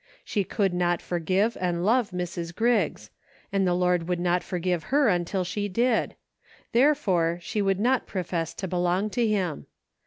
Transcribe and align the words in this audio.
She 0.23 0.43
could 0.43 0.73
not 0.73 0.99
forgive 0.99 1.55
and 1.61 1.85
love 1.85 2.09
Mrs. 2.09 2.55
Griggs, 2.55 3.11
and 3.53 3.67
the 3.67 3.75
Lord 3.75 4.07
would 4.09 4.19
not 4.19 4.41
forgive 4.41 4.85
her 4.85 5.07
until 5.09 5.43
she 5.43 5.69
did; 5.69 6.15
there 6.71 6.95
fore 6.95 7.37
she 7.39 7.61
could 7.61 7.79
not 7.79 8.07
profess 8.07 8.55
to 8.55 8.67
belong 8.67 9.11
to 9.11 9.27
him. 9.27 9.67